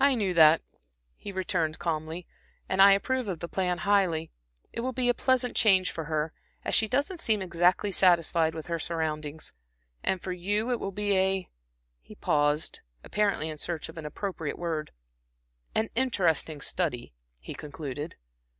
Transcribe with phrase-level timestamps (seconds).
[0.00, 0.60] "I knew that,"
[1.14, 2.26] he returned, calmly,
[2.68, 4.32] "and I approve of the plan highly.
[4.72, 6.32] It will be a pleasant change for her,
[6.64, 9.52] as she doesn't seem exactly satisfied with her surroundings;
[10.02, 11.48] and for you it will be a a"
[12.00, 14.90] he paused, apparently in search of an appropriate word
[15.76, 18.16] "an interesting study," he concluded.